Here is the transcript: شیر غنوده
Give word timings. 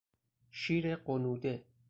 شیر 0.51 0.95
غنوده 0.95 1.65